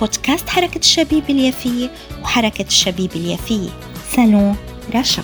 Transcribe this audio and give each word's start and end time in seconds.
بودكاست 0.00 0.48
حركة 0.48 0.78
الشبيب 0.78 1.30
اليافية 1.30 1.90
وحركة 2.22 2.66
الشبيب 2.66 3.10
اليافية 3.16 3.70
سالون 4.10 4.56
رشا 4.94 5.22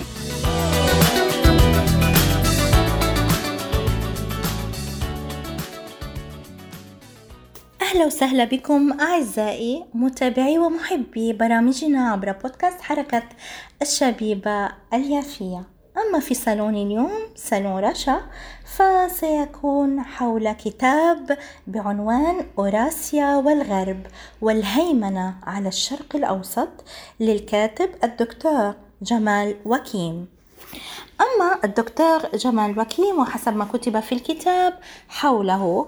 أهلا 7.81 8.05
وسهلا 8.05 8.43
بكم 8.43 8.99
أعزائي 8.99 9.85
متابعي 9.93 10.57
ومحبي 10.57 11.33
برامجنا 11.33 12.11
عبر 12.11 12.31
بودكاست 12.31 12.81
حركة 12.81 13.23
الشبيبة 13.81 14.69
اليافية. 14.93 15.72
أما 16.09 16.19
في 16.19 16.33
صالون 16.33 16.75
اليوم 16.75 17.11
صالون 17.35 17.79
رشا 17.79 18.21
فسيكون 18.65 20.01
حول 20.01 20.51
كتاب 20.51 21.37
بعنوان 21.67 22.45
أوراسيا 22.59 23.35
والغرب 23.35 23.99
والهيمنة 24.41 25.35
على 25.43 25.67
الشرق 25.67 26.15
الأوسط 26.15 26.69
للكاتب 27.19 27.89
الدكتور 28.03 28.73
جمال 29.01 29.55
وكيم. 29.65 30.27
أما 31.21 31.59
الدكتور 31.63 32.19
جمال 32.33 32.79
وكيم 32.79 33.19
وحسب 33.19 33.55
ما 33.55 33.65
كتب 33.65 33.99
في 33.99 34.15
الكتاب 34.15 34.73
حوله 35.09 35.87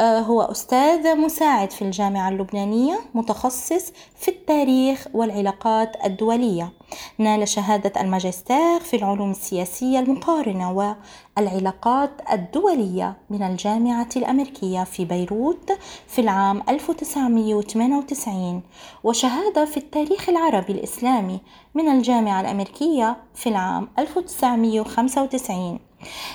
هو 0.00 0.42
أستاذ 0.42 1.16
مساعد 1.16 1.70
في 1.70 1.82
الجامعة 1.82 2.28
اللبنانية 2.28 2.98
متخصص 3.14 3.92
في 4.16 4.28
التاريخ 4.28 5.06
والعلاقات 5.14 6.04
الدولية. 6.04 6.72
نال 7.18 7.48
شهادة 7.48 8.00
الماجستير 8.00 8.80
في 8.80 8.96
العلوم 8.96 9.30
السياسية 9.30 9.98
المقارنة 9.98 10.94
والعلاقات 11.36 12.10
الدولية 12.32 13.16
من 13.30 13.42
الجامعة 13.42 14.08
الأمريكية 14.16 14.84
في 14.84 15.04
بيروت 15.04 15.72
في 16.08 16.20
العام 16.20 16.62
1998 16.68 18.62
وشهادة 19.04 19.64
في 19.64 19.76
التاريخ 19.76 20.28
العربي 20.28 20.72
الإسلامي 20.72 21.40
من 21.74 21.88
الجامعة 21.88 22.40
الأمريكية 22.40 23.16
في 23.34 23.48
العام 23.48 23.88
1995 23.98 25.78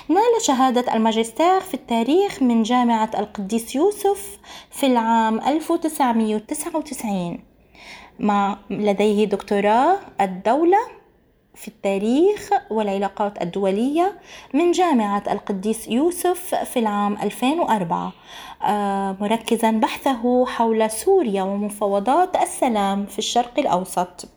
نال 0.08 0.42
شهادة 0.42 0.94
الماجستير 0.94 1.60
في 1.60 1.74
التاريخ 1.74 2.42
من 2.42 2.62
جامعة 2.62 3.10
القديس 3.18 3.74
يوسف 3.74 4.38
في 4.70 4.86
العام 4.86 5.40
1999 5.40 7.38
مع 8.20 8.58
لديه 8.70 9.24
دكتوراه 9.24 9.96
الدولة 10.20 10.78
في 11.54 11.68
التاريخ 11.68 12.50
والعلاقات 12.70 13.42
الدولية 13.42 14.18
من 14.54 14.72
جامعة 14.72 15.22
القديس 15.30 15.88
يوسف 15.88 16.54
في 16.54 16.78
العام 16.78 17.16
2004 17.22 18.12
آه، 18.62 19.16
مركزا 19.20 19.70
بحثه 19.70 20.46
حول 20.46 20.90
سوريا 20.90 21.42
ومفاوضات 21.42 22.36
السلام 22.36 23.06
في 23.06 23.18
الشرق 23.18 23.58
الأوسط. 23.58 24.28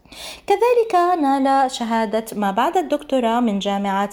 كذلك 0.47 0.95
نال 1.21 1.71
شهادة 1.71 2.25
ما 2.35 2.51
بعد 2.51 2.77
الدكتوراه 2.77 3.39
من 3.39 3.59
جامعة 3.59 4.09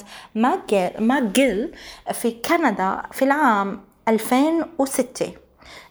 ماكجيل 0.99 1.73
في 2.13 2.31
كندا 2.31 3.03
في 3.13 3.25
العام 3.25 3.81
2006 4.09 5.33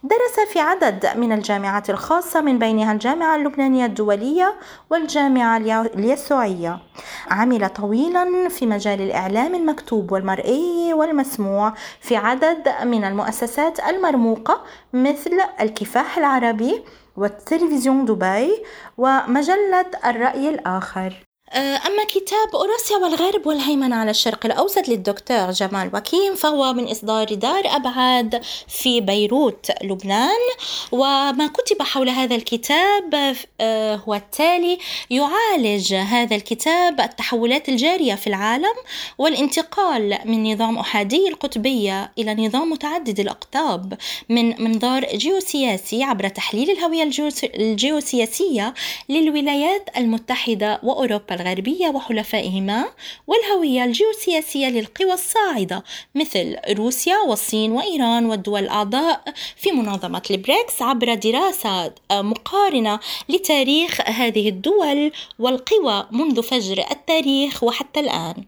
درس 0.04 0.48
في 0.54 0.60
عدد 0.60 1.18
من 1.18 1.32
الجامعات 1.32 1.90
الخاصة 1.90 2.42
من 2.42 2.60
بينها 2.60 2.92
الجامعة 2.94 3.36
اللبنانية 3.36 3.86
الدولية 3.86 4.56
والجامعة 4.90 5.58
اليسوعية. 5.58 6.80
عمل 7.32 7.70
طويلا 7.70 8.50
في 8.50 8.66
مجال 8.66 9.02
الإعلام 9.02 9.56
المكتوب 9.56 10.12
والمرئي 10.12 10.94
والمسموع 10.94 11.74
في 12.02 12.16
عدد 12.16 12.70
من 12.84 13.04
المؤسسات 13.04 13.80
المرموقة 13.80 14.64
مثل 14.94 15.40
الكفاح 15.62 16.18
العربي 16.18 16.84
والتلفزيون 17.18 18.06
دبي 18.06 18.64
ومجلة 18.98 19.86
الرأي 20.06 20.50
الآخر. 20.50 21.29
أما 21.54 22.04
كتاب 22.04 22.56
أوراسيا 22.56 22.98
والغرب 22.98 23.48
والهيمنة 23.48 23.96
على 23.96 24.12
الشرق 24.12 24.46
الأوسط 24.46 24.88
للدكتور 24.88 25.52
جمال 25.52 25.90
وكيم 25.94 26.36
فهو 26.36 26.74
من 26.74 26.88
إصدار 26.88 27.34
دار 27.34 27.64
أبعاد 27.66 28.42
في 28.68 29.02
بيروت 29.02 29.72
لبنان. 29.84 30.40
وما 30.92 31.48
كتب 31.48 31.82
حول 31.82 32.10
هذا 32.10 32.36
الكتاب 32.36 33.36
آه، 33.62 33.96
هو 33.96 34.14
التالي 34.14 34.78
يعالج 35.10 35.94
هذا 35.94 36.36
الكتاب 36.36 37.02
التحولات 37.02 37.70
الجارية 37.70 38.16
في 38.16 38.28
العالم 38.28 38.76
والانتقال 39.18 40.18
من 40.26 40.54
نظام 40.54 40.78
أحادي 40.78 41.28
القطبية 41.28 42.12
إلى 42.18 42.48
نظام 42.48 42.70
متعدد 42.70 43.20
الأقطاب 43.20 43.98
من 44.30 44.64
منظار 44.64 45.06
جيوسياسي 45.06 46.04
عبر 46.04 46.28
تحليل 46.28 46.70
الهوية 46.70 47.10
الجيوسياسية 47.44 48.74
للولايات 49.10 49.90
المتحدة 49.98 50.80
وأوروبا 50.84 51.39
الغربية 51.42 51.88
وحلفائهما 51.88 52.86
والهوية 53.28 53.84
الجيوسياسية 53.84 54.68
للقوى 54.68 55.14
الصاعدة 55.14 55.84
مثل 56.16 56.56
روسيا 56.70 57.18
والصين 57.28 57.72
وإيران 57.72 58.26
والدول 58.26 58.64
الأعضاء 58.64 59.24
في 59.58 59.72
منظمة 59.72 60.22
البريكس 60.32 60.82
عبر 60.82 61.14
دراسة 61.14 61.94
مقارنة 62.12 63.00
لتاريخ 63.30 64.02
هذه 64.02 64.50
الدول 64.50 65.12
والقوى 65.40 66.08
منذ 66.12 66.44
فجر 66.44 66.86
التاريخ 66.92 67.64
وحتى 67.64 68.00
الآن. 68.00 68.46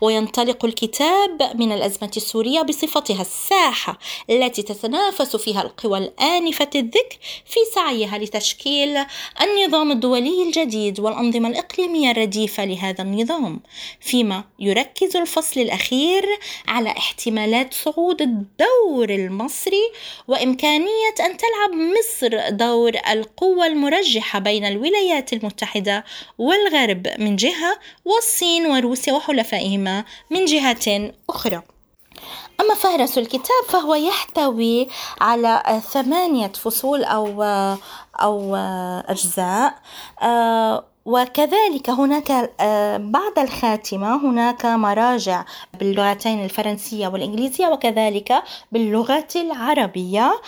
وينطلق 0.00 0.64
الكتاب 0.64 1.50
من 1.54 1.72
الأزمة 1.72 2.10
السورية 2.16 2.62
بصفتها 2.62 3.22
الساحة 3.22 3.98
التي 4.30 4.62
تتنافس 4.62 5.36
فيها 5.36 5.62
القوى 5.62 5.98
الآنفة 5.98 6.70
الذكر 6.74 7.18
في 7.46 7.60
سعيها 7.74 8.18
لتشكيل 8.18 8.96
النظام 9.42 9.92
الدولي 9.92 10.42
الجديد 10.42 11.00
والأنظمة 11.00 11.48
الإقليمية 11.48 12.10
الرديفة 12.10 12.64
لهذا 12.64 13.02
النظام 13.02 13.60
فيما 14.00 14.44
يركز 14.58 15.16
الفصل 15.16 15.60
الأخير 15.60 16.24
على 16.68 16.90
احتمالات 16.90 17.74
صعود 17.74 18.22
الدور 18.22 19.10
المصري 19.10 19.92
وإمكانية 20.28 21.14
أن 21.20 21.36
تلعب 21.36 21.70
مصر 21.72 22.48
دور 22.48 22.92
القوة 23.10 23.66
المرجحة 23.66 24.38
بين 24.38 24.64
الولايات 24.64 25.32
المتحدة 25.32 26.04
والغرب 26.38 27.08
من 27.18 27.36
جهة 27.36 27.78
والصين 28.04 28.66
وروسيا 28.66 29.12
وحلفائها. 29.12 29.63
أبنائهما 29.64 30.04
من 30.30 30.44
جهة 30.44 31.12
أخرى. 31.30 31.62
أما 32.60 32.74
فهرس 32.74 33.18
الكتاب 33.18 33.64
فهو 33.68 33.94
يحتوي 33.94 34.88
على 35.20 35.82
ثمانية 35.92 36.52
فصول 36.52 37.04
أو 37.04 37.42
أو 38.20 38.56
أجزاء. 39.08 39.74
وكذلك 41.06 41.90
هناك 41.90 42.50
بعد 43.00 43.38
الخاتمة 43.38 44.16
هناك 44.16 44.66
مراجع 44.66 45.44
باللغتين 45.78 46.44
الفرنسية 46.44 47.08
والإنجليزية 47.08 47.66
وكذلك 47.66 48.42
باللغة 48.72 49.28
العربية. 49.36 50.40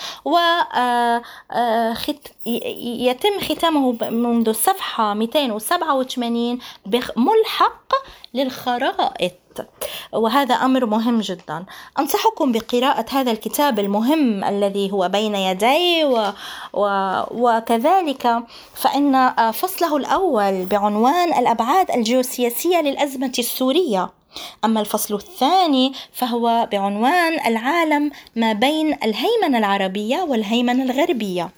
ويتم 2.46 3.40
ختامه 3.40 3.92
منذ 4.10 4.48
الصفحة 4.48 5.14
287 5.14 6.58
بملحق 6.86 7.92
للخرائط. 8.34 9.32
وهذا 10.12 10.54
أمر 10.54 10.86
مهم 10.86 11.20
جدا. 11.20 11.64
أنصحكم 11.98 12.52
بقراءة 12.52 13.06
هذا 13.10 13.30
الكتاب 13.30 13.78
المهم 13.78 14.44
الذي 14.44 14.92
هو 14.92 15.08
بين 15.08 15.34
يدي 15.34 16.04
و... 16.04 16.32
و... 16.72 16.86
وكذلك 17.30 18.42
فإن 18.74 19.32
فصله 19.52 19.96
الأول 19.96 20.66
بعنوان 20.66 21.38
الأبعاد 21.38 21.90
الجيوسياسية 21.90 22.80
للأزمة 22.80 23.32
السورية. 23.38 24.10
أما 24.64 24.80
الفصل 24.80 25.14
الثاني 25.14 25.92
فهو 26.12 26.68
بعنوان 26.72 27.46
العالم 27.46 28.10
ما 28.36 28.52
بين 28.52 28.98
الهيمنة 29.04 29.58
العربية 29.58 30.22
والهيمنة 30.22 30.82
الغربية. 30.82 31.50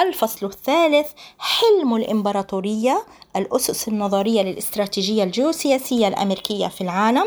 الفصل 0.00 0.46
الثالث 0.46 1.08
حلم 1.38 1.96
الإمبراطورية 1.96 3.02
الأسس 3.36 3.88
النظرية 3.88 4.42
للاستراتيجية 4.42 5.24
الجيوسياسية 5.24 6.08
الأمريكية 6.08 6.68
في 6.68 6.80
العالم 6.80 7.26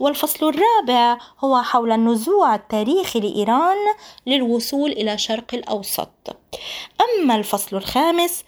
والفصل 0.00 0.48
الرابع 0.48 1.18
هو 1.44 1.62
حول 1.62 1.92
النزوع 1.92 2.54
التاريخي 2.54 3.20
لإيران 3.20 3.76
للوصول 4.26 4.90
إلى 4.90 5.18
شرق 5.18 5.54
الأوسط. 5.54 6.10
أما 7.00 7.36
الفصل 7.36 7.76
الخامس 7.76 8.44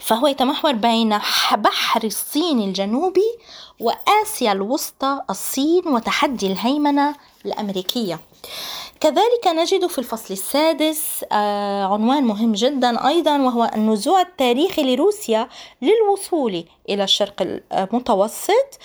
فهو 0.00 0.26
يتمحور 0.26 0.72
بين 0.72 1.18
بحر 1.52 2.04
الصين 2.04 2.60
الجنوبي 2.60 3.38
وآسيا 3.80 4.52
الوسطى 4.52 5.20
الصين 5.30 5.88
وتحدي 5.88 6.46
الهيمنة 6.46 7.14
الأمريكية. 7.46 8.20
كذلك 9.00 9.46
نجد 9.46 9.86
في 9.86 9.98
الفصل 9.98 10.34
السادس 10.34 11.24
آه، 11.32 11.94
عنوان 11.94 12.22
مهم 12.24 12.52
جدا 12.52 13.08
أيضا 13.08 13.38
وهو 13.38 13.70
النزوع 13.74 14.20
التاريخي 14.20 14.82
لروسيا 14.82 15.48
للوصول 15.82 16.64
إلى 16.88 17.04
الشرق 17.04 17.62
المتوسط. 17.72 18.78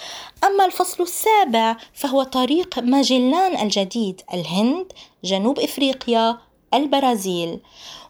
أما 0.43 0.65
الفصل 0.65 1.03
السابع 1.03 1.77
فهو 1.93 2.23
طريق 2.23 2.79
ماجلان 2.79 3.61
الجديد 3.61 4.21
الهند 4.33 4.91
جنوب 5.23 5.59
إفريقيا 5.59 6.37
البرازيل. 6.73 7.59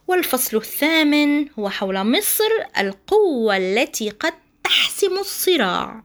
والفصل 0.08 0.58
الثامن 0.58 1.50
هو 1.60 1.70
حول 1.70 2.18
مصر 2.18 2.50
القوة 2.80 3.58
التي 3.58 4.10
قد 4.10 4.34
تحسم 4.64 5.18
الصراع. 5.18 6.04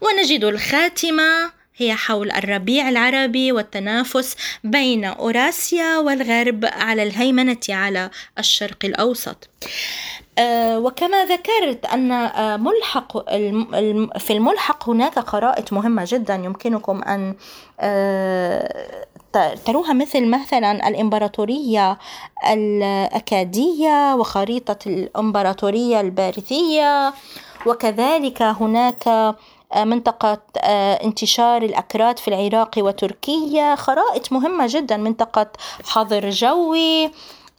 ونجد 0.00 0.44
الخاتمة 0.44 1.61
هي 1.76 1.94
حول 1.94 2.30
الربيع 2.30 2.88
العربي 2.88 3.52
والتنافس 3.52 4.36
بين 4.64 5.04
أوراسيا 5.04 5.98
والغرب 5.98 6.64
على 6.64 7.02
الهيمنة 7.02 7.60
على 7.68 8.10
الشرق 8.38 8.84
الأوسط. 8.84 9.48
أه 10.38 10.78
وكما 10.78 11.24
ذكرت 11.24 11.86
أن 11.86 12.12
آه، 12.12 12.56
ملحق 12.56 13.30
في 14.18 14.30
الملحق 14.30 14.88
هناك 14.88 15.18
خرائط 15.18 15.72
مهمة 15.72 16.04
جدا 16.08 16.34
يمكنكم 16.34 17.02
أن 17.02 17.34
أه 17.80 19.06
تروها 19.66 19.92
مثل 19.92 20.26
مثلا 20.26 20.88
الإمبراطورية 20.88 21.98
الأكادية 22.50 24.14
وخريطة 24.14 24.78
الإمبراطورية 24.86 26.00
البارثية 26.00 27.14
وكذلك 27.66 28.42
هناك 28.42 29.34
منطقة 29.76 30.38
آه، 30.58 31.04
انتشار 31.04 31.62
الأكراد 31.62 32.18
في 32.18 32.28
العراق 32.28 32.70
وتركيا. 32.78 33.74
خرائط 33.74 34.32
مهمة 34.32 34.66
جدا 34.68 34.96
منطقة 34.96 35.46
حظر 35.86 36.30
جوي 36.30 37.10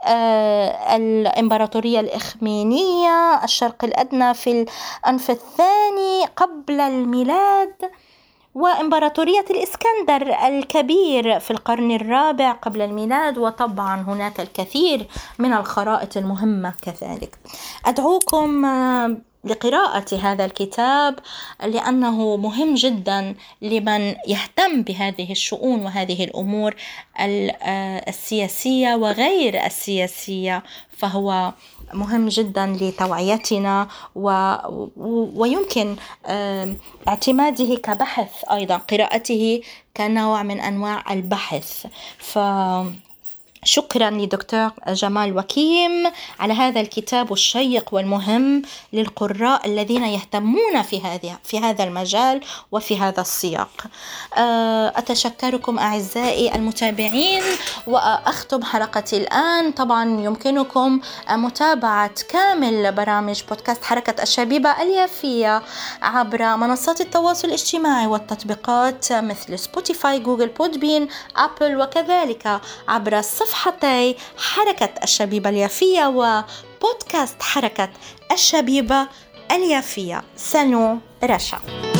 آه، 0.06 0.96
الإمبراطورية 0.96 2.00
الإخمينية 2.00 3.44
الشرق 3.44 3.84
الأدنى 3.86 4.34
في 4.34 4.52
الأنف 5.06 5.32
الثاني 5.32 6.26
قبل 6.36 6.82
الميلاد 6.82 7.74
وإمبراطورية 8.56 9.46
الإسكندر 9.50 10.48
الكبير 10.48 11.40
في 11.40 11.52
القرن 11.52 11.92
الرابع 11.92 12.52
قبل 12.52 12.82
الميلاد. 12.82 13.38
وطبعا 13.38 14.02
هناك 14.02 14.40
الكثير 14.40 15.08
من 15.40 15.54
الخرائط 15.54 16.18
المهمة 16.18 16.74
كذلك. 16.82 17.40
أدعوكم 17.86 18.66
آه، 18.66 19.18
لقراءة 19.44 20.16
هذا 20.16 20.46
الكتاب 20.46 21.20
لأنه 21.66 22.38
مهم 22.38 22.74
جدا 22.76 23.36
لمن 23.62 24.16
يهتم 24.28 24.82
بهذه 24.82 25.32
الشؤون 25.32 25.86
وهذه 25.86 26.24
الأمور 26.24 26.76
آه، 27.20 28.10
السياسية 28.10 28.96
وغير 28.96 29.66
السياسية. 29.66 30.64
فهو 30.98 31.54
مهم 31.94 32.28
جدا 32.28 32.78
لتوعيتنا 32.82 33.88
و... 34.16 34.56
ويمكن 35.36 35.96
اعتماده 37.08 37.76
كبحث 37.76 38.30
أيضا 38.52 38.78
قراءته 38.78 39.62
كنوع 39.98 40.44
من 40.44 40.60
أنواع 40.60 41.14
البحث. 41.14 41.86
ف 42.18 42.40
شكرا 43.64 44.10
لدكتور 44.10 44.72
جمال 44.88 45.38
وكيم 45.38 46.12
على 46.40 46.54
هذا 46.54 46.82
الكتاب 46.82 47.34
الشيق 47.34 47.94
والمهم 47.94 48.62
للقراء 48.94 49.68
الذين 49.68 50.04
يهتمون 50.04 50.82
في 50.82 51.02
هذا 51.02 51.38
في 51.44 51.60
هذا 51.60 51.84
المجال 51.84 52.42
وفي 52.72 52.98
هذا 52.98 53.22
السياق. 53.22 53.88
آه، 54.38 54.94
أتشكركم 54.96 55.80
أعزائي 55.80 56.56
المتابعين 56.56 57.44
وأختم 57.88 58.64
حلقتي 58.64 59.18
الآن 59.18 59.72
طبعا 59.72 60.04
يمكنكم 60.22 61.02
متابعة 61.30 62.14
كامل 62.30 62.92
برامج 62.92 63.44
بودكاست 63.50 63.84
حركة 63.84 64.24
الشبيبة 64.24 64.82
اليافية 64.82 65.62
عبر 66.02 66.56
منصات 66.58 67.02
التواصل 67.02 67.48
الاجتماعي 67.48 68.08
والتطبيقات 68.08 69.14
مثل 69.14 69.60
Spotify 69.60 70.20
Google 70.20 70.48
Podbean 70.48 71.08
Apple 71.36 71.82
وكذلك 71.82 72.62
عبر 72.88 73.20
الصفحة 73.20 73.53
صفحتي 73.54 74.16
حركة 74.38 74.90
الشبيبة 75.04 75.50
اليافية 75.50 76.08
وبودكاست 76.08 77.42
حركة 77.42 77.90
الشبيبة 78.32 79.08
اليافية. 79.52 80.24
سنو 80.38 80.98
رشا. 81.24 81.93